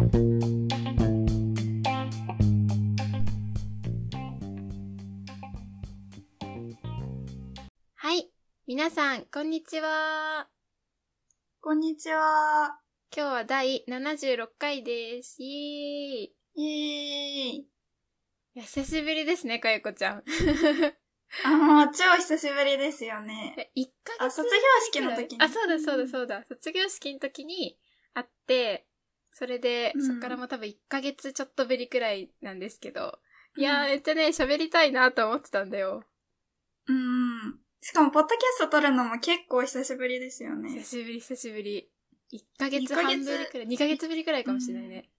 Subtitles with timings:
[0.00, 0.06] は
[8.14, 8.30] い。
[8.66, 10.48] 皆さん、こんにちは。
[11.60, 12.78] こんにちは。
[13.14, 15.36] 今日は第76回です。
[15.42, 16.34] イエーイ。
[16.54, 18.62] イエーイ。
[18.62, 20.24] 久しぶりですね、かゆこちゃん。
[21.44, 23.70] あ、もう超久しぶりですよね。
[23.76, 24.54] え1ヶ月あ、卒業
[24.86, 25.42] 式の時に？
[25.44, 26.42] あ、そうだそうだそうだ。
[26.46, 27.78] 卒業式の時に
[28.14, 28.86] 会って、
[29.32, 33.18] それで、うんそっからも多分1ヶ月ちょっとぶりくらいなんですけど。
[33.56, 36.04] いやー、うんめっちゃね、喋りたいなと思ってたんだよ。
[36.86, 37.58] うん。
[37.80, 40.84] しかも、ポッドキャスト撮るのも結構久しぶりですよ久ね。
[40.84, 41.90] しぶり久しぶり。
[42.32, 45.10] 1ヶ月二ヶ月半ぶりくらい、2ヶ月ぶりくらいかもしれないね。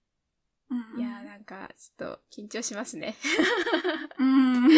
[0.72, 1.00] うん。
[1.00, 3.14] いやー、なんか、ちょっと緊張しますね。
[4.18, 4.68] うん。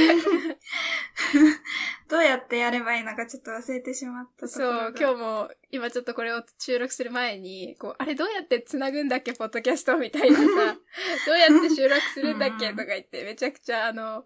[2.08, 4.94] どうやってやればいいのかちょっと忘れてしまったそう。
[4.98, 10.44] 今日も、今ちょっとこれを収録する前に、こう、あれどうやって繋ぐんだっけ、ポッドキャストみたいなさ、
[11.26, 14.24] どうやって収録するんだっけうんとか言って、めちゃくちゃあの、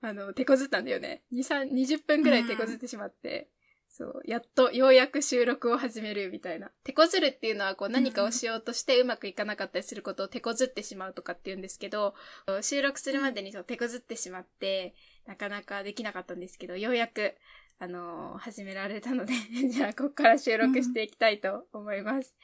[0.00, 1.22] あの、手こずったんだよね。
[1.32, 3.48] 2、3、20分くらい手こずってしまって、
[3.94, 6.70] そう、やっと、ようやく収録を始めるみたいな。
[6.82, 12.14] 手こずるっていうのは、こう、何かをしようとしてうまくいかなかったりすることを手こずってしまうとかって言うんですけど、
[12.62, 14.94] 収録するまでにそう手こずってしまって、
[15.26, 17.34] なかなかできなかったんですけど、ようやく、
[17.78, 19.34] あのー始められたので、
[19.68, 22.34] じゃあ、ここから収録していきたいと思います。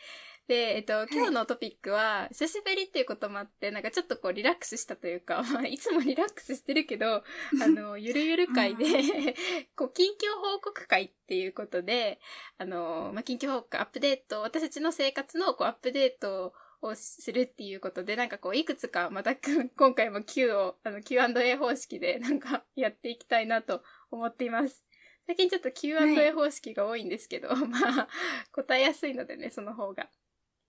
[0.49, 7.17] で、えっと、今日のトピックは、久しぶりっていうこともあって、なんかちょっとこう、リラックスしたというか、 まあ、いつもリラックスしてるけど、
[7.63, 8.85] あの、ゆるゆる会で、
[9.77, 12.19] こう、近況報告会っていうことで、
[12.57, 24.83] あの、まあ、近況報告、アップデート、私たちの生活のこうアップデートをするっていうことで、なんかこう、いくつか、また今回も Q を、あの、Q&A 方式で、なんか、やっていきたいなと思っています。
[25.27, 28.09] 最近ちょっと Q&A 方式が多いんですけど、まあ、
[28.53, 30.09] 答えやすいのでね、その方が。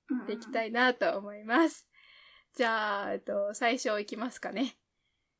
[0.10, 1.88] うんできたいなと思います。
[2.56, 4.78] じゃあ、えっと、最初いきますかね。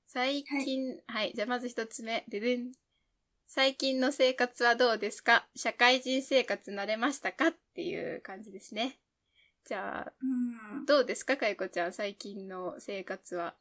[0.08, 2.72] 最近、はい、じゃあまず一つ目、ででん。
[3.48, 5.48] 最近の生活はどうですか？
[5.56, 7.48] 社会人生活慣れましたか？
[7.50, 9.00] っていう感じですね。
[9.66, 10.26] じゃあ、う
[10.82, 10.86] ん。
[10.88, 13.56] どうですかかいこちゃん、最近の生活は。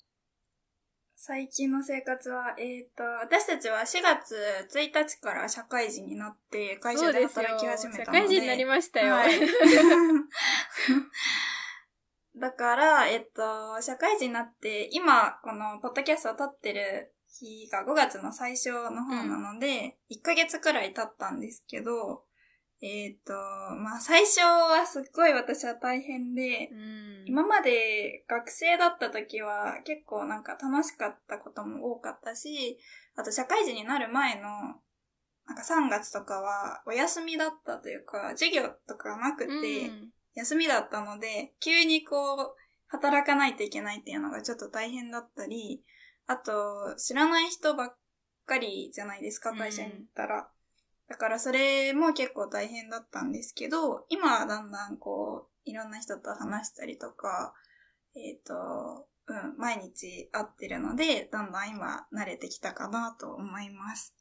[1.20, 4.36] 最近の生活は、えっ、と、私たちは4月
[4.72, 8.18] 1日から社会人になって、会社で働き始めたので。
[8.18, 9.14] 社会人になりましたよ。
[9.14, 9.32] はい。
[12.38, 22.27] だから、えっと、社会人になって、今、この、ポッドキャストを撮ってる日が5月の最初の方なので、1ヶ月くらい経ったんですけど、
[22.80, 27.24] えっと、まあ、最初はすっごい私は大変でう、ん。
[27.26, 32.78] 今まで学生だった時は結構なんか楽しかったことも多かったし、
[33.16, 34.42] あと社会人になる前の
[35.46, 42.54] なんか3月とかはお休みだったというか、授業とかなくてうん休みだったので、急にこう
[42.86, 45.82] 働かないといけないっていうのがちょっと大変だったり、
[46.26, 47.96] あと知らない人ばっ
[48.46, 50.48] かりじゃないですか、会社に行ったら。
[51.08, 57.54] だからそれも結構大変だったんですけど、今はだんだんこう、いろんな人と話したりとか、
[58.14, 64.14] えっ、と、うん、毎日会ってるので、だんだん今慣れてきたかなと思います。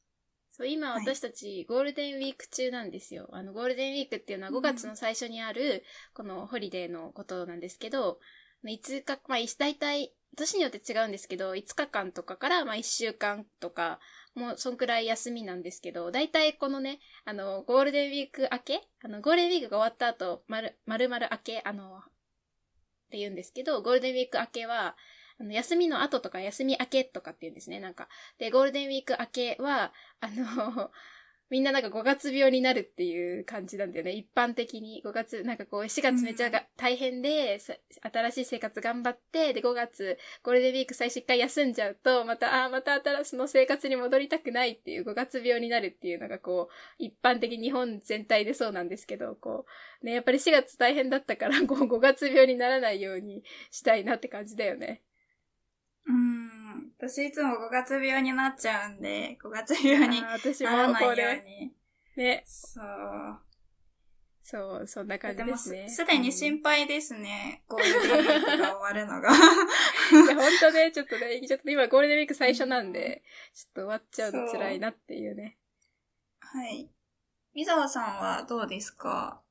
[0.58, 3.28] そう、今はい私たちゴールデンウィーク中なんですよ。
[3.32, 5.84] あの、ゴールデンウィークっていうのは5月の最初にある、
[6.14, 8.18] このホリデーのことなんですけど、
[8.64, 14.00] 5日、まあ、い大体、年によって違うんですけど、5日間とかから、まあ、1週間とか、
[14.38, 24.96] もう、そんくらい休みなんですけど、だいたいこのね、あの、ゴールデンウィーク明けあの、ゴールデンウィークが終わった後、まる、まるまる明け、あの、って言うんですけど、ゴールデンウィーク明けは、
[25.40, 28.08] あの、休みの後とか休み明けとかって言うんですね、なんか。
[28.38, 30.90] で、ゴールデンウィーク明けは、あの、
[31.50, 34.12] みんななんか5月病になるっていう感じなんだよね。
[34.12, 49.64] 一般的に5月、なんかこう4月めっちゃが、大変で、さ新しい生活頑張って、で5月ゴールデンウィーク最初一回休んじゃうと、また、ああ、また新しいの生活に戻りたくないっていう5月病になるっていうのがこう、一般的に日本全体でそうなんですけど、こ
[50.02, 55.02] う、ね、やっぱり4月大変だったから、こう5月病にならないようにしたいなって感じだよね。
[56.08, 56.92] うん。
[56.98, 60.28] 私いつも5月病になっちゃうんで、5月病にな
[60.76, 61.72] らないように。
[62.16, 63.38] ね、そう。
[64.42, 65.88] そう、そんな感じでもすね。
[65.90, 67.62] すでに心配ですね。
[67.68, 69.30] ゴールデンウィークが終わるのが。
[69.30, 73.22] いや、ほんとね、ちょっとね、ちょっと今ゴールデンウィーク最初なんで、
[73.54, 75.58] ちょっと終わっちゃうの辛いなっていうね。
[76.40, 76.90] はい。
[77.52, 79.42] みざわさんはどうですか？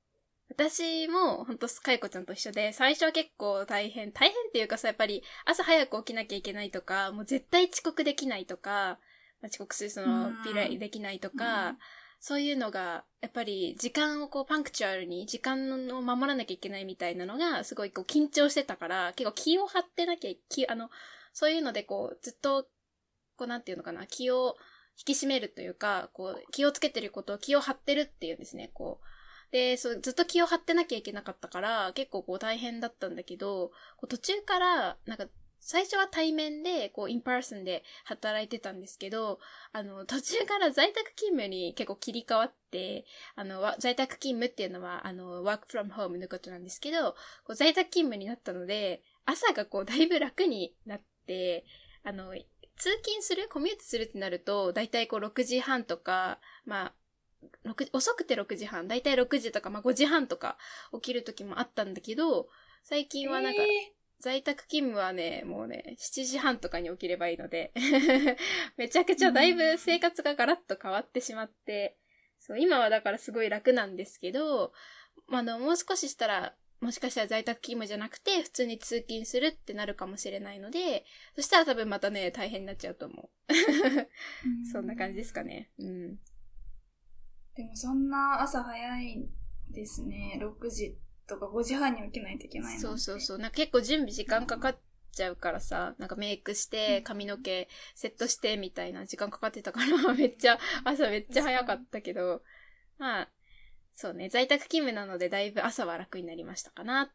[0.50, 9.00] 私も、ほんと、かいこちゃんと一緒で、最初は結構大変、大変っていうかさ、やっぱり朝早く起きなきゃいけないとか、もう絶対遅刻できないとか、
[9.42, 11.76] まあ遅刻するそのうん、ビラできないとか、
[12.20, 20.90] そういうのが、やっぱり時間をこうパンクチュアルに、時間を守らなきゃいけないみたいなのが、すごいこう緊張してたから、結構気を張ってなきゃ、気、あの、
[21.34, 22.68] そういうのでこう、ずっと、
[23.36, 24.56] こうなんていうのかな、気を
[24.98, 29.17] 引き締めるというか、こう、気をつけてることを気を張ってるっていうんですね、こう。
[29.52, 35.28] で、そう、ずっと気を張ってなきゃいけなかったから、結構こう大変だったんだけど、こう途中から、なんか
[35.60, 39.40] 最初は対面で、こう、 in person で働いてたんですけど、
[39.74, 43.06] あの、途中から在宅勤務に結構切り替わって、
[43.36, 51.66] あの、在宅勤務っていうのは、あの、work from home のことなんですけど、こう在宅勤務になったので、朝がこう、だいぶ楽になって、
[52.04, 52.34] あの、
[52.78, 56.94] 通勤するコミュートするってなると、だいたいこう、6時半とか、まあ、
[57.94, 60.58] 遅くて6時半、だいたい6時とか、まあ5時半とか
[60.94, 62.48] 起きる時もあったんだけど、
[62.84, 67.72] 最近はなんか、えー在宅勤務はね、もうね、7時半とかに起きればいいので
[68.76, 71.98] めちゃくちゃだいぶ生活がガラッと変わってしまって、
[72.40, 74.74] そう、今はだからすごい楽なんですけど、
[75.30, 81.06] あの、もう少ししたら、もしかしたら在宅勤務じゃなくて、普通に通勤するってなるかもしれないので、
[81.36, 83.54] そしたら多分またね、大変になっちゃうと思う。
[84.72, 85.70] そんな感じですかね。
[85.80, 86.20] うん。
[87.58, 89.28] でもそんな朝早い
[89.72, 90.40] ですね。
[90.40, 90.96] 6時
[91.28, 93.38] とか5時半に起きないといけないそうそうそう。
[93.40, 94.78] なんか結構準備時間かかっ
[95.12, 102.44] ちゃうからさ、なんかメイクして、髪の毛セットしてみたいな時間かかってたから めっちゃ、朝めっちゃ早かったけど、
[103.00, 103.30] まあ、
[103.94, 107.10] そうね、在宅勤務なのでだいぶ朝は楽になりましたかなっ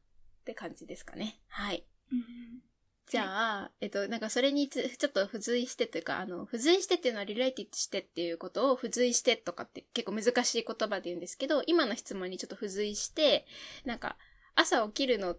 [0.44, 1.40] て感じですかね。
[1.46, 1.86] はい。
[2.10, 2.71] うん
[3.12, 3.25] じゃ
[3.64, 13.44] あ、えっと、なんかそれにつ、 ちょっと付随してというか、あの、付随してっていうのはリレーティッドしてっていうことを付随してとかって結構難しい言葉で言うんですけど、今の質問にちょっと付随して、
[13.85, 14.17] なんか、
[14.55, 15.37] 朝起きるの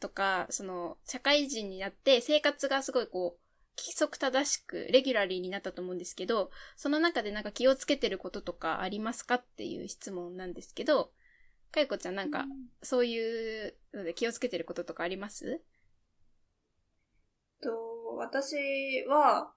[0.00, 3.40] とか、その、社会人になって生活がすごいこう、
[3.80, 11.12] 規則正しく、レギュラリーになったと思うんですけど、その中でなんか気をつけてることとかありますかっていう質問なんですけど、
[11.70, 12.46] かよこちゃんなんか、
[12.82, 15.62] そういうので気をつけてることとかあります？
[17.62, 18.56] と、私
[19.08, 19.52] は、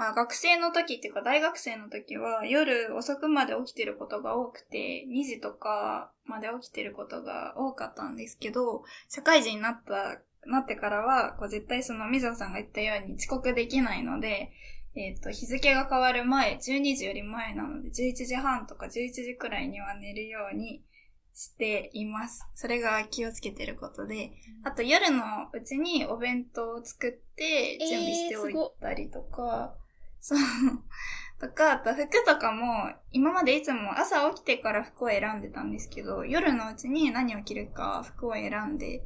[0.00, 14.52] あ学生の時っていうか大学生の時は夜遅くまで起きてることが多くて、2時とかまで起きてることが多かったんですけど、社会人になった、なってからは、こう絶対その水野さんが言ったように遅刻できないので、
[14.94, 20.82] えっ、ー、と、日付が変わる前、12時より前なので、11時半とか11時くらいには寝るように
[21.38, 22.44] しています。
[22.56, 24.32] それが気をつけてることで、
[24.64, 30.38] あと夜のうちにお弁当を作って準備しておいたりとか、えー、そう。
[31.38, 39.04] とか、あと服とかも、今までいつも朝起きてから服を選んでたんですけど、夜のうちに何を着るか服を選んで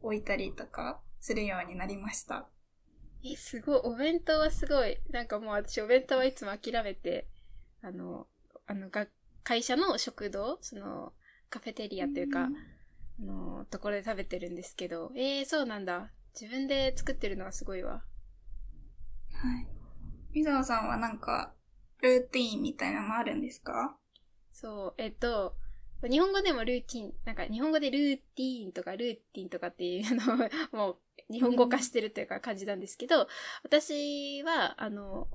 [0.00, 2.48] おいたりとかするようになりました。
[3.22, 3.80] え、すごい。
[3.84, 4.96] お弁当はすごい。
[5.10, 7.28] なんかもう私お弁当はいつも諦めて、
[7.82, 8.26] あの、
[8.66, 9.06] あの、が、
[9.42, 11.12] 会社の食堂その、
[11.50, 12.44] カフェテリアっていうか、
[13.20, 16.10] あの、ところで食べてるんですけど、えー、そうなんだ。
[16.38, 17.92] 自分で作ってるのはすごいわ。
[19.32, 19.66] はい。
[20.32, 21.54] 水野さんはなんか、
[22.02, 23.96] ルーティーンみたいなのあるんですか？
[24.52, 25.54] そう、えっと、
[26.02, 30.36] 日本語でもルーティン、なんか日本語でルーティーンとかルーティンとかっていうの
[30.72, 33.26] もう日本語化してるというか感じなんですけど、
[33.62, 35.28] 私は、あの、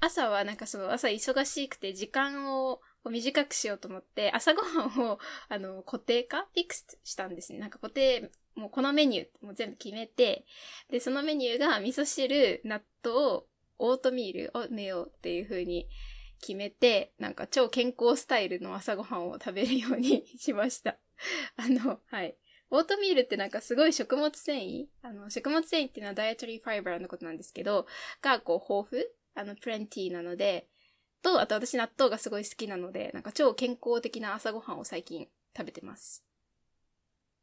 [0.00, 5.18] 朝はなんかそう、朝忙しくて時間を短くしようと思って、朝ごはんを、
[5.48, 6.42] あの、固定化？
[6.42, 7.58] フィクスしたんですね。
[7.58, 10.44] なんか固定、もうこのメニュー、もう全部決めて、
[10.90, 13.44] で、そのメニューが味噌汁、納豆、
[13.78, 15.88] オートミールを寝ようっていう風に
[16.40, 20.98] 決めて、なんか超健康スタイルの朝ごはんを食べるようにしました。
[21.56, 22.36] あの、はい。
[22.70, 24.86] オートミールってなんかすごい食物繊維？
[25.02, 27.86] あの、食物繊維っていうのはダイエットリーファイバーのことなんですけど、
[28.20, 29.04] がこう豊富？
[29.34, 30.68] あの、プレンティーなので、
[31.22, 36.24] と、あと私納豆がすごい好きなので、なんか超健康的な朝ごはんを最近食べてます。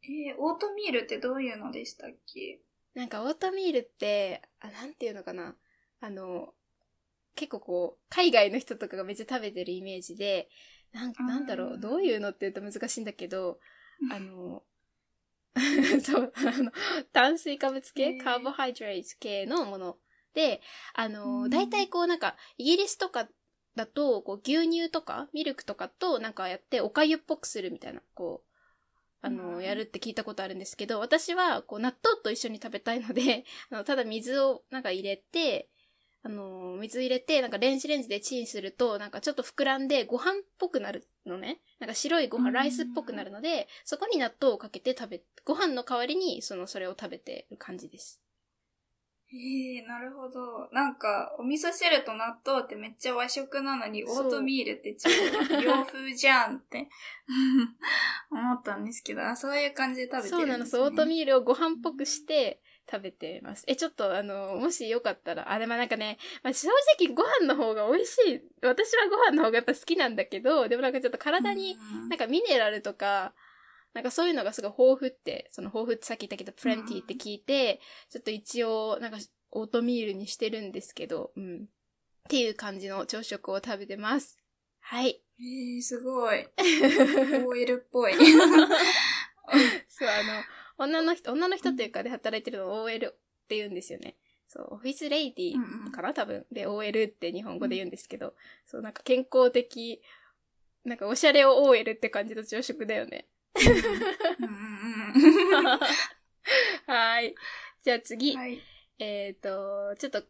[0.03, 2.59] えー、オートミールってどういうのでしたっけ？
[2.93, 5.55] なんかオートミールって、あ、なんていうのかな。
[5.99, 6.53] あの、
[7.35, 10.49] 結構こう、海外の人とかがめっちゃ食べてるイメージで、
[10.93, 13.59] なん、なんだろう、どういうのって言うと難しいんだけど、
[14.11, 14.63] あの、
[16.03, 16.71] そう、あの、
[17.13, 18.39] 炭水化物系、カー。
[18.43, 19.97] ボハイドレート系のもの
[20.33, 20.61] で、
[20.93, 23.27] あの、大体こうなんか、イギリスとか
[23.75, 28.55] だと、こう牛乳とかミルクとかとなんかやっておかゆっぽくするみたいな、こう、
[29.21, 35.69] あの、やるって聞いたことあるんですけど、私はこう納豆と一緒に食べたいので、 あのただ水をなんか入れて、
[36.21, 41.59] あの、水入れて、なんか電子レンジでチンすると、なんかちょっと膨らんでご飯っぽくなるのね。
[41.79, 48.21] なんか白いご飯、ライスっぽくなるので、そこに納豆をかけて食べ、ご飯の代わりに、その、それを食べてる感じです。
[49.37, 50.69] へええなるほど。
[50.71, 56.89] なんか、お味噌汁と納豆ってめっちゃ和食なのに、オートミールって超洋風じゃんって
[58.31, 60.65] 思ったんですけど、あ、そういう感じで食べてるんです、ね。
[60.67, 63.63] そう、オートミールをご飯っぽくして食べてます。
[63.67, 68.41] え、ちょっとあの、もしよかったら、あ、でもなんかね、まあ、正直ご飯の方が美味しい。
[68.61, 73.33] 私はご飯の方がやっぱ好きなんだけど、でもなんかちょっと体に、うんなんかミネラルとか、
[73.95, 79.17] なんかそういうのがすごい豊富って、その豊富ってさっき言ったけど、プレンティって聞いて、ちょっと一応、なんか
[79.51, 81.69] オートミールにしてるんですけど、うん。
[82.25, 84.37] っていう感じの朝食を食べてます。
[84.81, 85.21] はい。
[85.39, 86.45] ええすごい。
[87.47, 88.13] OL っぽい。
[89.87, 90.43] そう、あの、
[90.77, 93.09] 女の人、女の人というかで働いてるのを OL っ
[93.47, 94.17] て言うんですよね。
[94.47, 96.45] そう、オフィスレイディかな多分。
[96.51, 98.35] で、OL って日本語で言うんですけど、
[98.65, 100.01] そう、なんか健康的、
[100.83, 103.29] なんかおしゃれを OL って感じの朝食だよね。
[106.87, 107.35] はい。
[107.83, 108.35] じゃあ次。
[108.35, 108.59] はい。
[108.99, 110.23] えっ、と、ちょっと、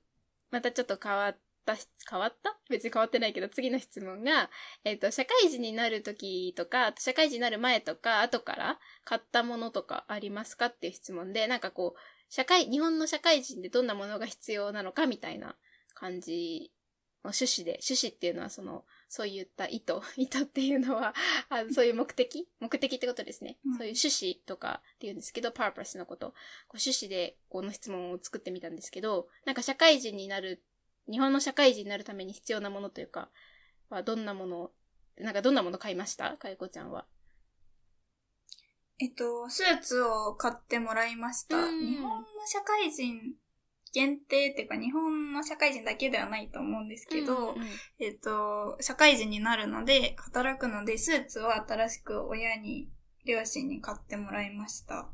[0.52, 1.76] またちょっと変わった、
[2.10, 4.50] 変わった別に変わってないけど、次の質問が、
[4.84, 15.56] えっ、と、社会人になる時とか、社会人になる前とか、後から買ったものとかありますかっていう質問で、なんかこう、社会、日本の社会人でどんなものが必要なのかみたいな
[15.94, 16.72] 感じ
[17.24, 21.14] の趣旨で、趣旨っていうのはその、そういった意図、 意図っていうのは、
[21.50, 22.48] あのそういう目的？
[22.60, 23.58] 目的ってことですね。
[23.66, 26.32] うんそういう趣旨とかっていうんですけど、パーパスのこと。
[26.32, 30.64] こう趣旨でこの質問を作ってみたんですけど、なんか社会人になる、
[31.10, 33.32] 日本の社会人になるために必要なものというか、
[33.90, 34.72] はどんなもの、
[35.18, 36.36] なんかどんなもの買いました？
[36.38, 37.08] かよこちゃんは。
[38.98, 41.58] えっと、スーツを買ってもらいました。
[41.58, 43.36] うん日本の社会人
[43.96, 47.68] 限定っていうか、日本の社会人だけではないと思うんですけど、うんうん。
[48.00, 52.90] えっと、社会人になるので、働くので、スーツを新しく親に、
[53.26, 55.08] 両親に買ってもらいました。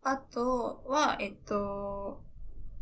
[0.00, 2.24] あとは、えっと、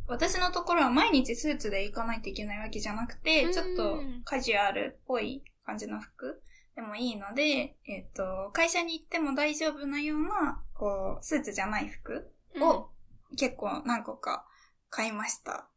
[0.07, 3.52] 私のところは毎日スーツで行かないといけないわけじゃなくて、うん。
[3.52, 6.40] ちょっとカジュアルっぽい感じの服
[6.76, 12.90] でもいいので、えっと、会社に行っても大丈夫なような、こう、スーツじゃない服を
[13.37, 14.47] 結構何個か
[14.91, 15.69] 買いました。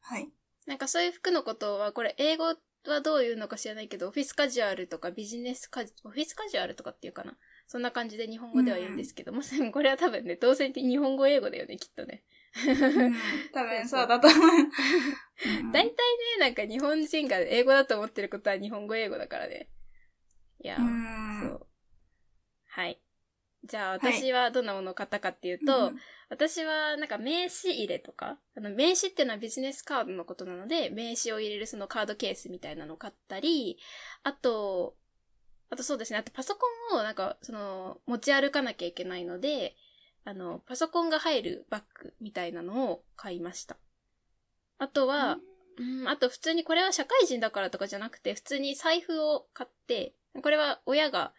[0.00, 0.28] はい。
[0.66, 7.36] なんかそういう服のことは、これ英語はどういうのか知らないけど、オフィスカジュアルとかビジネスカジ、オフィスカジュアルとかっていうかな。
[7.66, 12.24] そんな感じで日本語では言うんですけども、これは多分ね、当然日本語英語だよね、きっとね。
[12.66, 13.14] うん
[13.52, 14.40] 多分そうだと思う。
[15.62, 15.94] うん大体ね、
[16.40, 19.68] なんか日本人が英語だと思ってることは日本語英語だからね。
[20.60, 21.66] いや、うんそう。
[22.66, 23.00] はい。
[23.64, 24.22] じゃあはい。
[24.22, 25.98] 私はどんなものを買ったかっていうと、うん
[26.30, 33.78] 私はなんか名刺入れとか、あの名刺っていうのはビジネスカードのことなので、名刺を入れるそのカードケースみたいなのを買ったり、
[34.24, 34.94] あと、
[35.70, 39.74] あとそうですね、あとパソコンをなんかその持ち歩かなきゃいけないので、
[40.24, 43.78] あの、パソコンが入るバッグみたいなのを買いました。
[44.76, 45.38] あとは、
[45.78, 51.32] うん、あと普通にこれは社会人だからとかじゃなくて、普通に財布を買って、これは親が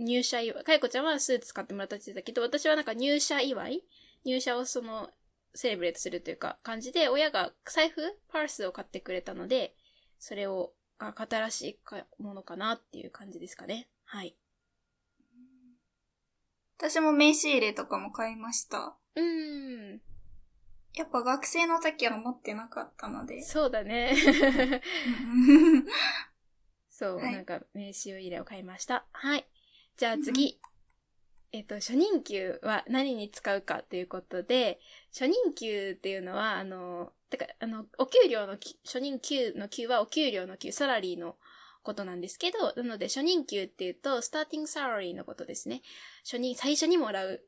[0.00, 3.84] 入社祝い、かいこちゃんはスーツ買ってもらったって言ってたけど、私はなんか入社祝い
[4.24, 5.10] 入社をその、
[5.54, 9.74] セレブレートするというか感じで、親が財布パースを買ってくれたので、
[10.18, 13.88] それを、あ、新しいかものかなっていう感じですかね。
[14.04, 14.36] はい。
[16.78, 18.96] 私も名刺入れとかも買いました。
[19.16, 20.00] うーん。
[20.94, 23.42] やっぱ学生の時は持ってなかったので。
[23.42, 24.14] そうだね。
[25.06, 25.86] うん
[26.88, 29.06] そう、はいなんか名刺入れを買いました。
[29.12, 29.46] はい。
[30.00, 30.58] じゃあ次。
[31.52, 34.80] えっと、初任給は何に使うかということで、
[35.12, 41.36] 初任給っていうのは、あの、てか、あの、お給料のき、初任給の給はお給料の給、サラリーの
[41.82, 45.82] ことなんですけど、なので初任給っていうと、スターティングサラリーのことですね。
[46.24, 47.44] 初任、最初にもらう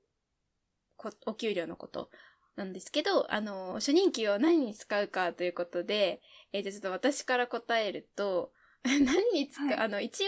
[0.98, 2.10] こ、お給料のこと
[2.56, 6.20] なんですけど、あの、初任給を何に使うかということで、
[6.52, 8.52] えーじゃあちょっと私から答えると、
[8.84, 10.24] 何に使う、はいあの、一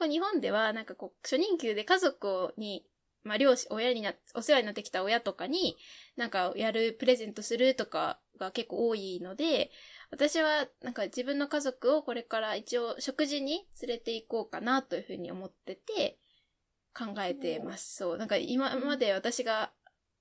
[0.00, 2.86] 応、日本では、なんかこう、初任給で家族に、
[3.24, 5.76] まあ、両親、親にな、お世話になってきた親とかに、
[6.16, 9.70] なんか、やる、プレゼントするとかが結構多いので、
[10.10, 16.18] 私は、なんか自分の家族をこれから一応食事に連れて行こうかなというふうに思ってて、
[16.98, 17.96] 考えてます。
[17.96, 18.18] そう。
[18.18, 19.72] なんか今まで私が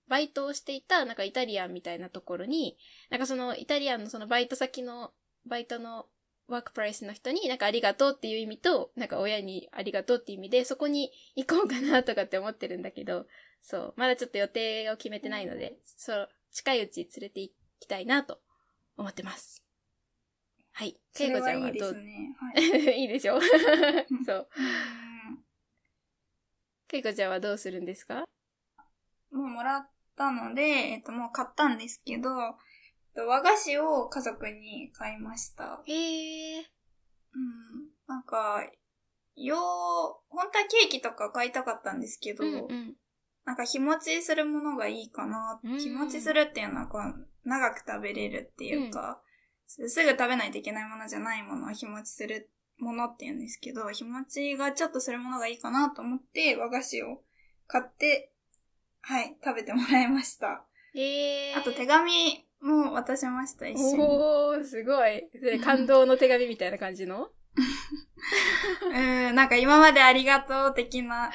[0.07, 2.77] バイトをしていた、なんかイタリアンみたいなところに、
[3.09, 5.11] なんかそのイタリアンのそのバイト先の、
[5.45, 6.05] バイトの
[6.47, 13.25] ワークプレイスの人になんかありがとうっていう意味と、なんか親にありがとうっていう意味で、そこに行こうかなとかって思ってるんだけど、
[13.61, 13.93] そう。
[13.97, 18.39] まだちょっと予定を決めてないので、そう、近いうち連れて行きたいなと
[18.95, 19.63] 思ってます。
[20.71, 20.97] はい。
[21.11, 21.73] それけいこちゃんはどう？
[21.73, 22.35] ですね。
[22.39, 22.53] は
[22.93, 23.01] い。
[23.01, 24.49] いいでしょそう。
[24.57, 24.63] う
[25.33, 25.43] ん
[26.87, 28.23] けいこちゃんはどうするんですか？
[29.31, 32.57] もうもらったので、えっと、もう買ったんですけど、と
[33.25, 35.81] 和菓子を家族に買いました。
[35.85, 36.59] へえ。
[36.59, 37.89] うん。
[38.07, 38.63] なんか、
[39.35, 39.59] よう、
[40.29, 42.95] 本当はケーキとか買いたかったんですけど、うんうん。
[43.45, 45.59] なんか日持ちするものがいいかな。
[45.63, 49.21] うん日持ちするっていうのはこう、長く食べれるっていうか、
[49.67, 57.21] すぐ食べないといけないものじゃないものを日持ちするものって言うんですけど、日持ちがちょっとするものがいいかなと思って和菓子を
[57.67, 58.31] 買って、
[59.01, 60.65] はい、食べてもらいました。
[60.93, 61.55] へえ。
[61.55, 64.03] あと手紙も渡しました、一緒に。
[64.03, 65.29] おー、すごい。
[65.61, 67.29] 感動の手紙みたいな感じの？
[68.83, 68.89] う
[69.31, 71.31] ん、なんか今までありがとう的な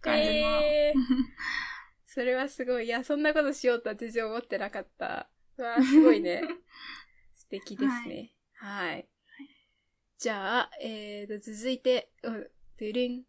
[0.00, 0.34] 感じの。
[0.34, 1.00] へー
[2.04, 2.86] それはすごい。
[2.86, 5.28] いや、そんなことしようとは全然思ってなかった。
[5.58, 6.42] うわー、すごいね。
[7.34, 8.32] 素敵ですね。
[8.54, 9.08] はい。
[10.18, 13.24] じゃあ、えーと、続いて、うん、ドゥルン。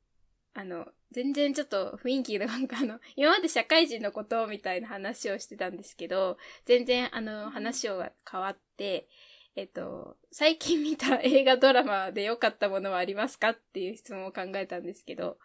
[0.54, 9.07] あの、全然ちょっと雰囲気がなんかあの、 今まで社会人のことみたいな話をしてたんですけど、全然あの、話を変わって、
[9.55, 15.39] えっと、最近見た映画ドラマで良かったものはありますかっていう質問を考えたんですけど、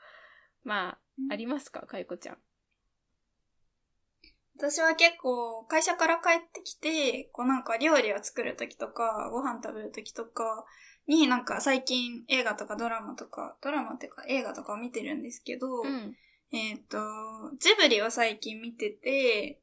[0.64, 0.98] まあ、
[1.30, 1.86] ありますか？
[1.86, 2.38] かいこちゃん。
[4.58, 10.64] 私は結構会社から帰ってきて、こうなんか料理を作るときとか、ご飯食べるときとか
[11.06, 16.16] になんか最近映画とかドラマとか、ドラマっていうか映画とかを見てるんですけど、うん。
[16.52, 16.98] えっ、と、
[17.58, 19.60] ジブリを最近見てて、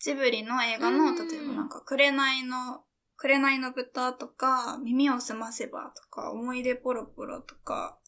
[0.00, 2.84] ジブリの映画の、うん例えばなんか、紅の、
[3.16, 7.98] 紅の豚とか、耳をすませばとか、思い出ポロポロとか、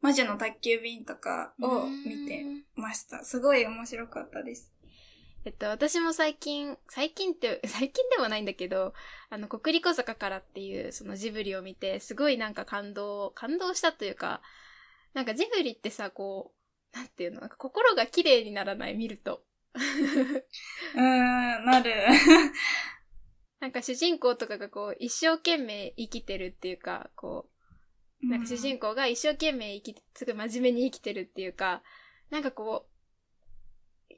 [0.00, 3.24] 魔女の宅急便とかを見てうんました。
[3.24, 4.72] すごい面白かったです。
[5.48, 8.92] えっと、私も最近、最近って、 最近でもないんだけど、
[9.30, 14.42] あの、国立小坂からっていう、そのジブリを見て、すごいなんか感動、感動したというか、
[15.14, 16.52] なんかジブリってさ、こ
[16.92, 19.42] う、なんていうの、なんか心が綺麗にならない、見ると。
[19.72, 21.94] うーん、なる。
[23.60, 27.48] なんか主人公とかがこう、一生懸命生きてるっていうか、こ
[28.22, 31.82] う、なんか主人公が一生懸命生きて、すごい真面目に生きてるっていうか、
[32.28, 32.87] なんかこう、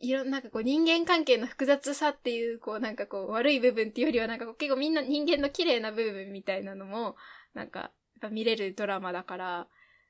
[0.01, 7.17] いろんなんかこう人間関係の複雑さっていう、こうなんかこう悪い部分っていうよりはなんか結構みんな人間の綺麗な部分みたいなのも、
[7.55, 9.69] なんかやっぱ見れるドラマだから、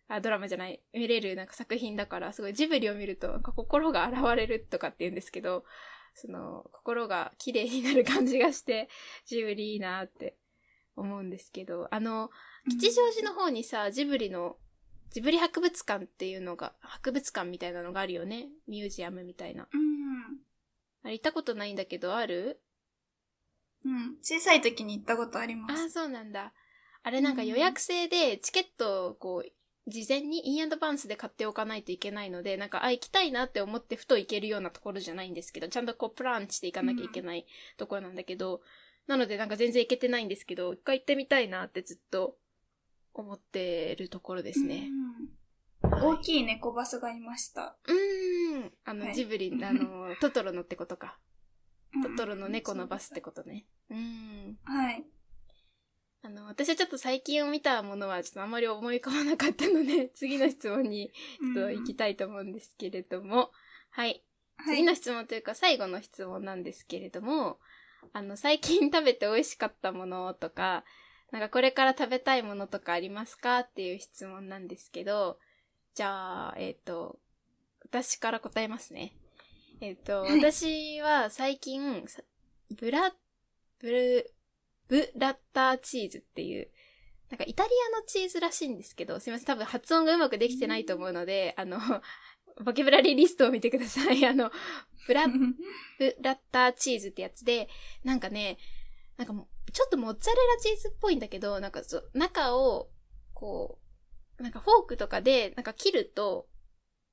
[0.08, 5.64] あ、ドラマじゃない、見れるなんか作品だから、すごいジブリを見るとなんか心が現れるとかって言うんですけど、
[6.14, 8.88] その心が綺麗になる感じがして、
[9.26, 10.36] ジブリいいなって
[10.96, 12.30] 思うんですけど、あの、
[12.68, 14.56] 吉祥寺の方にさ、ジブリの、
[15.10, 18.48] ジブリ博物館っていうのが、博物館みたいなのがあるよね。
[18.68, 19.68] ミュージアムみたいな。
[19.72, 20.38] うん。
[21.02, 22.60] あれ行ったことないんだけど、ある？
[23.84, 24.16] うん。
[24.22, 25.82] 小さい時に行ったことあります。
[25.82, 26.52] ああ、そうなんだ。
[27.02, 37.46] あれなんか予約制で、チケットをこう、事前にインアドバンスで買っておかないといけないので、なんか、あ、行きたいなって思ってふと行けるようなところじゃないんですけど、ちゃんとこう、プランしていかなきゃいけない
[37.78, 38.60] ところなんだけど、
[39.06, 42.36] なのでなんか全然行けてないんですけど、一回行ってみたいなってずっと
[43.14, 44.88] 思ってるところですね。
[44.90, 45.12] うん。
[45.12, 45.40] はい
[45.82, 47.76] 大きい猫バスがいました。
[47.86, 48.72] うーん。
[48.84, 51.18] あの、はいジブリ、あの、 トトロのってことか。
[51.94, 53.66] うんトトロの猫のバスってことね。
[53.90, 54.58] うーん。
[54.62, 55.04] はい。
[56.22, 63.50] あの、私はちょっと最近を見たものはちょっとあんまり思い浮かばなかったので、 次の質問にちょっと行きたいと思うんですけれども、
[63.90, 64.22] はい。
[64.58, 64.76] はい。
[64.76, 67.58] 次の質問というか最後の質問なんですけれども、
[68.12, 70.84] あの、最近食べて美味しかったものとか、
[71.32, 75.38] なんかこれから食べたいものとかありますかっていう質問なんですけど、
[75.94, 77.18] じゃあ、えっ、と、
[77.84, 79.14] 私から答えますね。
[79.80, 82.22] えっ、と、はい私は最近、さ
[82.76, 83.12] ブラ、
[83.80, 84.34] ブル、
[84.88, 86.68] ブラッターチーズっていう、
[87.30, 91.78] なんかイタリアのチーズらしいんですけど、すいません、多分発音がうまくできてないと思うので、あの、
[92.64, 94.24] ボキャブラリーリストを見てください。
[94.26, 94.50] あの、
[95.06, 95.28] ブラッ
[95.98, 97.68] ブラッターチーズってやつで、
[98.04, 98.58] なんかね、
[99.16, 102.88] なんかもうちょっとモッツァレラチーズっぽいんだけど、なんかそう、中を、
[103.34, 103.78] こ
[104.38, 106.48] う、なんかフォークとかで、なんか切ると、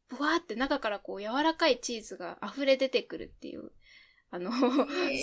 [0.10, 3.72] ブワーって中からこう柔らかいチーズが溢れ出てくるっていう、
[4.30, 4.58] あの、す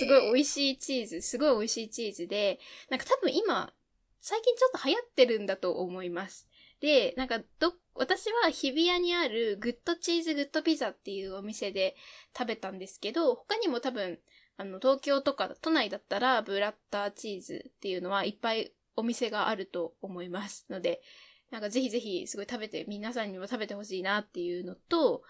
[0.07, 2.59] ごい美味しいチーズ、すごい美味しいチーズで、
[2.91, 3.73] なんか多分今、
[4.21, 6.49] 最近ちょっと流行ってるんだと思います。
[6.81, 11.95] で、なんかど、私は日比谷にある Good Cheese Good Pizza っていうお店で
[12.37, 14.19] 食べたんですけど、他にも多分、
[14.57, 21.03] あの、東京とか都内だったらブラッターチーズっていうのはいっぱいお店があると思いますので、
[21.51, 25.23] なんかぜひぜひすごい食べて、皆さんにも食べてほしいなっていうのと、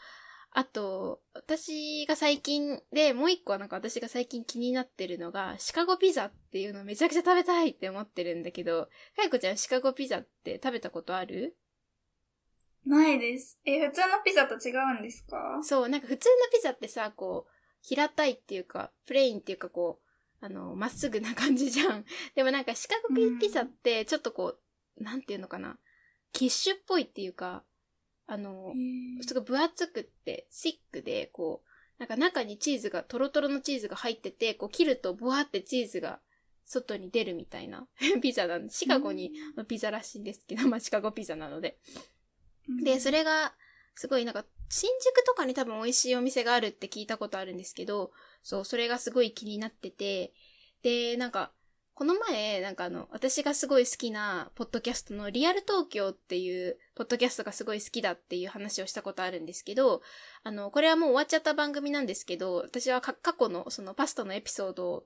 [0.56, 11.56] あと、私が最近で、もう一個はなんか私が最近気になってるのが、シカゴピザっていうのをめちゃくちゃ食べたいって思ってるんだけど、かいこちゃんシカゴピザって食べたことある？
[12.86, 13.58] ないです。
[13.64, 15.58] え、普通のピザと違うんですか？
[15.62, 17.53] そう、なんか普通のピザってさ、こう、
[17.84, 20.00] 平たいっていうか、プレインっていうかこ
[20.40, 22.04] う、あの、まっすぐな感じじゃん。
[22.34, 24.56] でもなんか四角いピザって、ちょっとこ
[24.98, 25.78] う、なんていうのかな。
[26.32, 27.62] キッシュっぽいっていうか、
[28.26, 28.72] あの、
[29.20, 31.68] すごい分厚くって、シックで、こう、
[31.98, 36.20] なんか中にチーズが、トロトロのチーズが入ってて、こう切るとボワってチーズが
[36.64, 37.86] 外に出るみたいな
[38.22, 41.78] ピザなんで、シカゴにのピザらしいんですけど、まあシカゴピザなので。
[42.82, 43.54] で、それが、
[43.94, 50.32] すごいなんか、新宿とかに多分美味しいお店があるって聞いたことあるんですけど、そう、それがすごい気になってて、
[50.82, 51.52] で、なんか、
[51.94, 60.02] この前、なんかあの、私がすごい好きな、ポッドキャストのリアル東京っていう、ポッドキャストがすごい好きだっていう話をしたことあるんですけど、
[60.42, 65.04] あの、これはもう終わっちゃった番組なんですけど、私は過去のそのパスタのエピソードを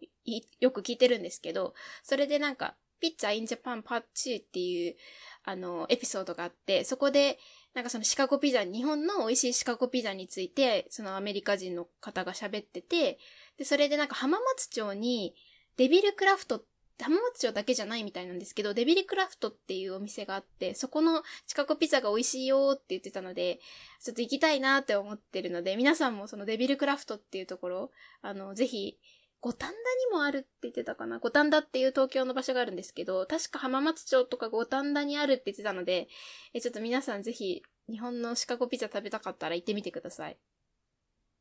[0.61, 4.97] よく聞いてるんですけど、それでなんか、ピッツァインジャパンパッチーっていう、
[5.44, 7.38] あの、エピソードがあって、そこで、
[7.74, 13.18] なんかそのシカゴピザ、日本の美味しいシカゴピザについて、そのアメリカ人の方が喋ってて、
[13.57, 15.35] で、それでなんか浜松町に、
[15.76, 16.64] デビルクラフト、
[17.00, 23.61] 浜松町だけじゃないみたいなんですけど、デビルクラフトっていうお店があって、そこのシカゴピザが美味しいよって言ってたので、
[24.02, 27.90] ちょっと行きたいなって思ってるので、皆さんもそのデビルクラフトっていうところ、
[28.22, 28.98] あの、ぜひ、
[29.40, 29.74] 五反田に
[30.11, 31.18] もあるって言ってたかな？
[31.20, 36.09] 五反田っていう東京の場所があるんですけど、確か浜松町とか五反田にあるって言ってたので、
[36.55, 40.38] え、ちょっと皆さんぜひ、日本のシカゴピザ食べたかったら行ってみてください。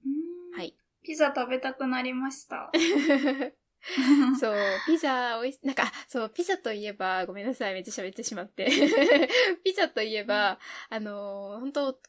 [0.05, 0.75] うんはい。
[1.03, 2.71] ピザ食べたくなりました。
[4.39, 4.55] そう、
[4.85, 8.65] ピザ美味し、なんか、あそう、ピザといえば、ごめんなさい、めっちゃ喋ってしまって。
[9.63, 11.99] ピザといえば、あのー本当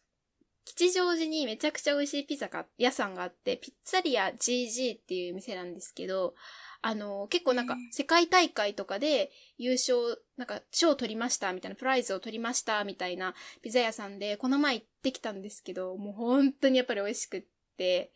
[0.75, 6.35] 吉祥寺にめちゃくちゃ美味しいピザが、屋さんがあって、ピッツァリア GG っていう店なんですけど、
[6.81, 17.45] あのー結構なんか世界大会とかで優勝、なんか、賞を取りました、みたいな、プライズを取りました、みたいなピザ屋さんで、この前行ってきたんですけど、もう本当にやっぱり美味しくっ
[17.77, 18.13] て、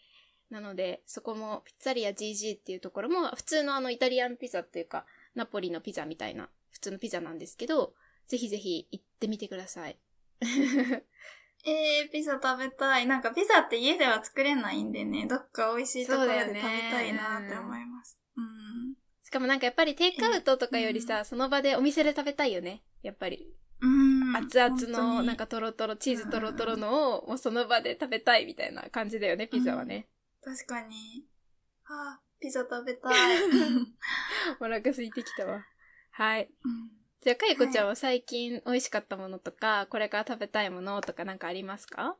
[0.50, 7.94] なので、そこも、ピッツァリア GG っていうところも、普通のあの、イタリアンピザっていうか、ナポリのピザみたいな、普通のピザなんですけど、
[8.28, 9.98] ぜひぜひ行ってみてください。
[11.64, 13.06] えー、ピザ食べたい。
[13.06, 18.18] なんかピザって家では作れないんでね、どっか美味しいところで食べたいなって思います。
[18.36, 18.94] うん。
[19.22, 22.82] しかもなんかやっぱりテイクアウトとかよりさ、その場でお店で食べたいよね。
[23.02, 23.54] やっぱり。
[23.80, 24.36] うん。
[24.36, 30.08] 熱々の、になんかトロトロ、チーズトロトロのを、もうその場で食べたいみたいな感じだよね、ピザはね。
[30.42, 31.26] 確かに。
[31.86, 33.12] あー、ピザ食べたい。
[34.58, 35.64] お腹空いてきたわ。
[36.10, 36.50] はい。
[36.64, 42.16] うんじゃあ、かゆこちゃんは最近美味しかったものとか、これから食べたいものとかなんかありますか？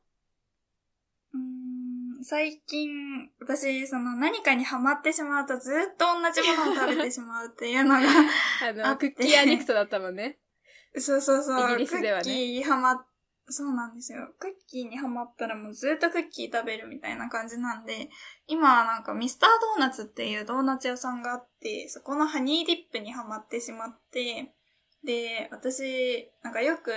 [1.35, 7.99] うーん最近、私、その何かにハマってしまうとずっと同じものを食べてしまうっていうのが、
[8.63, 10.39] ああの、クッキーアディクトだったもんね。
[10.97, 11.73] そうそうそう。
[11.73, 13.07] イギリスではねクッキーハマっ、
[13.49, 14.33] そうなんですよ。
[14.39, 18.09] クッキーにハマったらもうずっとクッキー食べるみたいな感じなんで、
[18.47, 24.55] 今はなんかミスタードーナツっていうドーナツ屋さんがあって、そこのハニーディップにハマってしまって、
[25.05, 26.93] で、私、なんかよく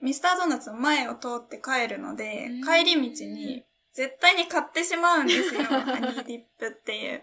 [0.00, 5.64] ミスタードーナツの前を通って帰るのでうん、帰り道に絶対に買ってしまうんですよ。
[5.68, 7.22] ハニーディップっていう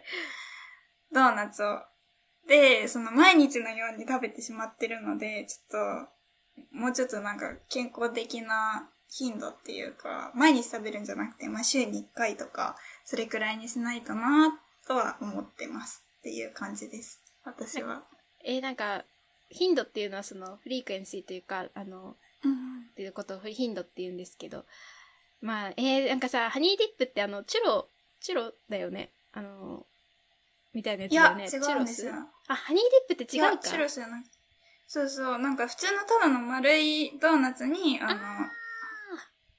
[1.11, 1.81] ドーナツを。
[2.47, 6.07] で、その毎日のように食べてしまってるので、ちょっ
[6.57, 16.05] と、もうちょっとなんか健康的な頻度っていうか、毎日食べるんじゃなくて、まあ週に1回とか、それくらいにしないとなとは思ってます。
[16.19, 17.21] っていう感じです。
[17.43, 18.03] 私は。
[18.43, 19.05] えーなんか、
[19.49, 22.81] 頻度っていうのはその、フリークエンシーというか、あの、うん。
[22.91, 24.65] っていうことを頻度って言うんですけど。
[25.41, 27.87] まあ、えーなんかさ、ハニーディップってあの、チュロ、
[28.19, 29.11] チュロだよね。
[29.33, 29.85] あの、
[30.73, 31.45] みたいなやつだよね。
[31.45, 31.71] 違チュロス？
[31.77, 32.13] うんですよ。
[32.47, 33.57] あ、ハニーディップって違うか？
[33.59, 34.25] チュロスじゃなく
[34.87, 38.21] そうそう、なんか普通のただの丸いドーナツに、あの、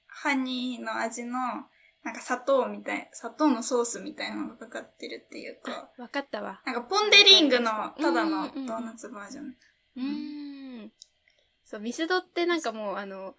[0.07, 1.37] ハニーの味の、
[2.03, 6.61] なんか砂糖みたい、砂糖のソースみたいなのがかかってるっていうか、わかったわ。
[6.65, 9.43] なんかポンデリングのただのうんうんうんドーナツバージョン。
[9.43, 9.55] うーん。
[11.65, 13.35] そう、ミスドってなんかもう、あの、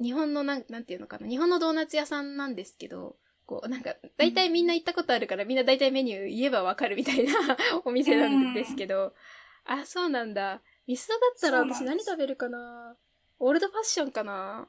[0.00, 1.26] 日本のなん、なんていうのかな。
[1.28, 7.32] 日本のドーナツ屋さんなんですけど、こう、なんか、大体みんな行ったことあるから、みんな大体メニュー言えばわかるみたいな
[7.84, 9.14] お店なんですけど、
[9.64, 10.60] あ、そうなんだ。
[10.86, 12.96] ミスドだったら私何食べるかな？
[13.38, 14.68] オールドファッションかな？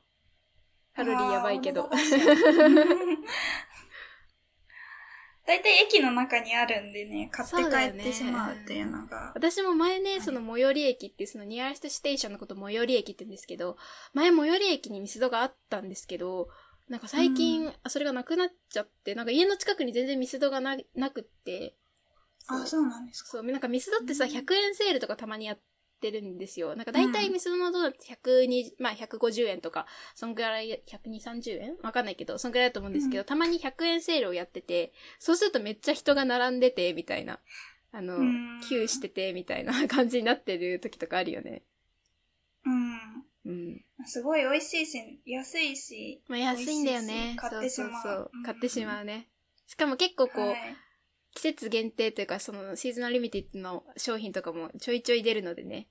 [0.95, 1.89] カロリーやばいけど。
[1.91, 1.97] あー。
[1.97, 3.23] オールドファッション
[5.45, 9.33] 大体駅の中にあるんでね、買って帰ってしまうっていうのが。
[9.35, 13.75] 私も前ね、その最寄り駅っていう、そのニアレストステーションのこと最寄り駅って言うんですけど、
[14.13, 16.47] 前最寄り駅にミスドがあったんですけど、
[16.87, 21.75] なんか最近、うんあそれがなくなっちゃって、なんか家の近くに全然ミスドがななくって、
[22.47, 23.29] あ、そうなんですか。
[23.29, 25.59] そう、なんかミスドってさ、うん100円セールとかたまにやっ
[26.09, 26.75] ってるんですよ。
[26.75, 29.85] なんか大体ミスドのドーナツ120、まあ150円とか、
[30.15, 31.77] そんぐらい、120、30円？
[31.81, 37.39] わかんないけど、そんぐらいだと思うんですけど、うんたまに100円セールをやってて、そうするとめっちゃ人が並んでて、みたいな。
[37.93, 41.63] あの、うんキューしてて、みたいな 感じになってる時とかあるよね。
[42.65, 43.25] うん。
[43.45, 43.85] うん。
[44.05, 46.21] すごい美味しいし、安いし。
[46.27, 47.35] まあ安いんだよね。
[47.37, 49.29] 買ってしまうそうそうそううん買ってしまうね。
[49.67, 50.57] しかも結構こう、はい
[51.35, 55.87] 季節限定というか、そのシーズナルリミティッドの商品とかもちょいちょい出るのでね。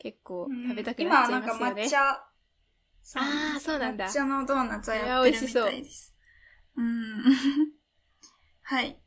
[0.00, 1.74] 結構食べたくなっちゃいますよね。
[1.74, 2.30] 今はなんか抹茶。
[3.14, 6.14] あーそうなんだ抹茶のドーナツをやってるみたいです。
[6.76, 7.22] うん。
[8.62, 9.00] はい。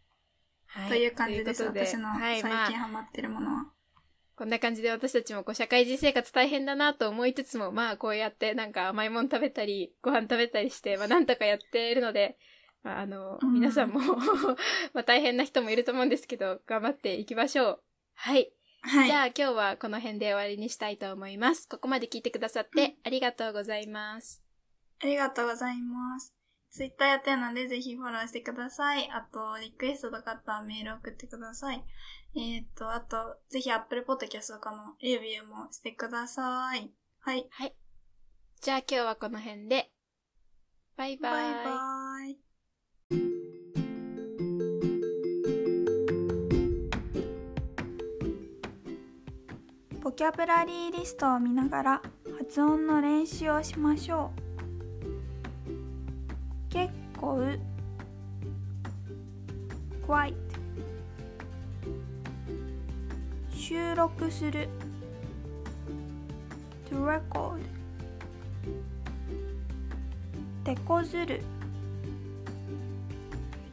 [0.67, 1.63] はいという感じです。
[1.63, 3.65] 私のはい、最まあ、近ハマってるものは。
[4.35, 12.37] こんな感じで私たちもこう社会人生活大変だなと思いつつも、まあこうやってなんか甘いもん食べたり、ご飯食べたりして、まあなんとかやっているので、
[12.81, 13.99] まああの、うん皆さんも
[14.93, 17.83] まあ大変な人もいると思うんですけど、頑張っていきましょう。
[18.15, 18.51] はい。
[18.85, 19.07] はい。
[19.07, 21.67] じゃあ今日はこの辺で終わりにしたいと思います。
[21.69, 24.43] ここまで聞いてくださってありがとうございます。
[25.01, 26.33] ありがとうございます。
[26.69, 29.09] ツイッターやってるのでぜひフォローしてください。
[29.11, 31.83] あと、リクエストとかあったらメール送ってください。
[32.35, 36.91] えっ、と、あと、ぜひ Apple Podcast とかのレビューもしてください。
[37.19, 37.47] はい。
[37.51, 37.75] はい。
[38.59, 39.91] じゃあ今日はこの辺で。
[40.97, 41.53] バイバイ。
[41.53, 42.02] バイバ
[50.03, 52.01] ボキャブラリーリストを見ながら
[52.37, 54.39] 発音の練習をしましょう。
[56.69, 57.39] 結構
[60.05, 60.33] quite
[63.55, 64.67] 収録する。
[66.91, 67.61] to record
[70.65, 71.41] 手こずる。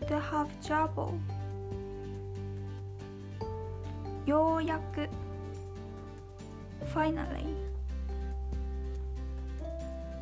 [0.03, 1.13] to have trouble
[4.27, 5.09] ようやく。
[6.93, 7.55] Finally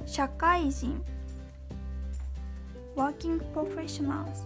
[0.07, 1.03] 社会人
[2.97, 4.45] working professionals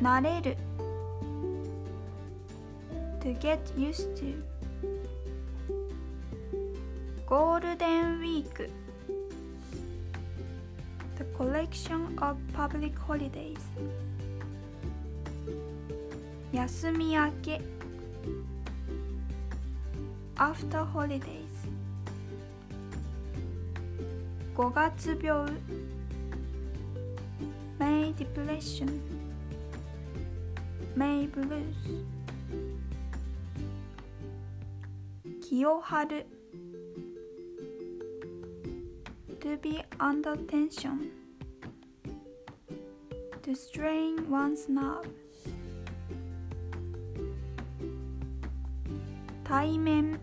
[0.00, 0.56] 慣れる
[3.20, 4.34] to get used to
[7.26, 8.70] ゴールデンウィーク
[11.16, 13.58] The collection of public holidays
[16.52, 17.60] 休み明け
[20.37, 21.67] After holidays
[24.55, 25.47] 5月病
[27.79, 28.99] May depression
[30.95, 32.03] May blues
[35.41, 36.25] 気を張る
[39.41, 41.11] To be under tension
[43.43, 45.09] To strain one's nerve
[49.43, 50.19] 対面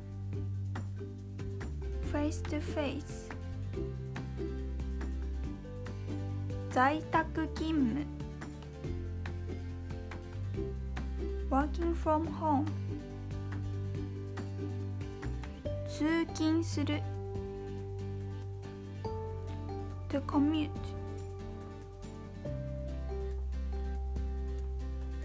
[2.26, 3.30] Face to face
[6.72, 8.04] 在宅勤務
[11.52, 12.66] Working from home
[15.88, 17.00] 通勤する
[20.10, 20.72] To commute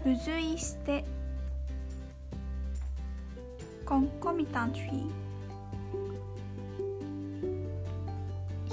[0.03, 1.03] 付随して
[3.87, 5.30] Concomitantly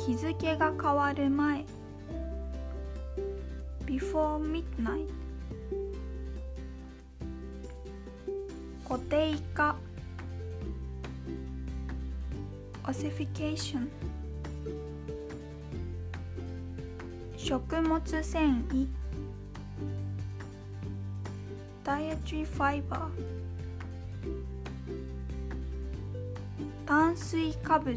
[0.08, 1.66] 日付が変わる前
[3.84, 5.06] Before midnight
[8.88, 9.76] 固定化
[12.84, 13.86] Ossification
[17.36, 18.86] 食物繊維
[21.84, 23.10] Dietary fiber
[26.86, 27.94] 炭水化物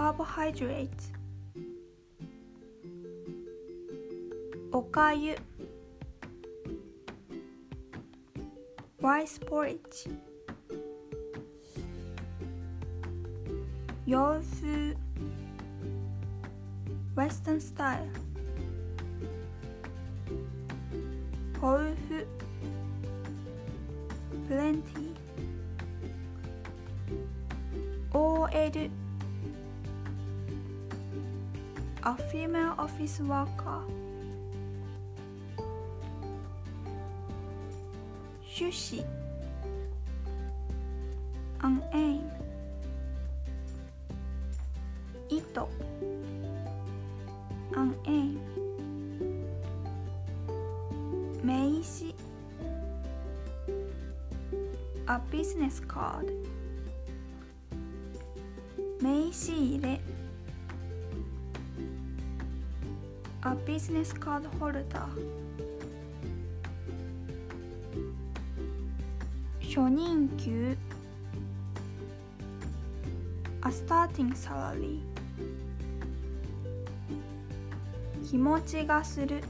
[0.00, 1.12] Carbohydrates
[4.72, 5.36] おかゆ
[9.02, 10.10] Rice porridge
[14.06, 14.96] 洋風
[17.14, 18.08] Western style
[21.60, 22.26] 豊富
[24.48, 25.14] Plenty
[28.14, 28.99] OL
[32.10, 33.82] a female office worker.
[38.44, 39.04] 趣旨
[41.62, 42.22] an aim
[45.28, 45.60] 意図
[47.74, 48.38] an aim
[51.42, 52.12] 名詞
[55.06, 56.26] a business card
[59.00, 60.00] 名刺入れ
[63.42, 64.84] A business card holder
[69.62, 70.76] 初任給
[73.62, 75.00] A starting salary
[78.22, 79.40] 日持ちがする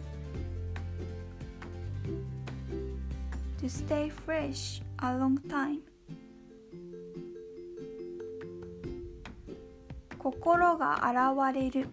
[3.58, 5.80] To stay fresh a long time
[10.16, 11.88] 心が現れる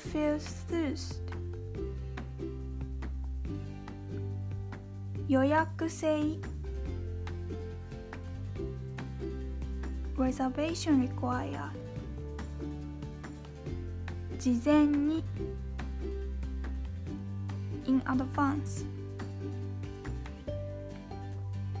[0.00, 1.20] Feel thirst
[5.28, 6.40] 予約制
[10.16, 11.70] Reservation required
[14.38, 15.22] 事前に
[17.86, 18.86] in advance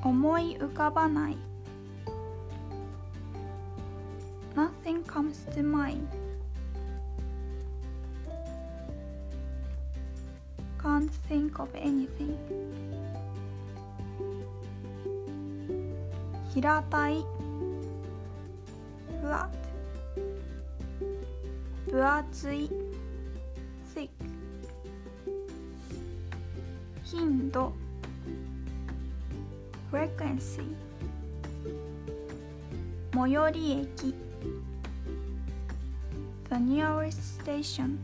[0.04, 1.36] 思い浮かばない
[4.54, 6.19] Nothing comes to mind
[11.10, 12.36] Can't think of anything
[16.52, 17.24] 平たい
[19.22, 19.48] flat
[21.88, 22.70] 分厚い
[23.94, 24.10] thick
[27.04, 27.72] 頻度
[29.90, 30.62] frequency
[33.12, 34.14] 最寄り駅
[36.48, 37.98] the nearest station